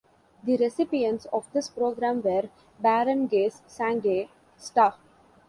[0.43, 2.49] The recipients of this program were
[2.81, 4.95] Barangays Sangay, Sta.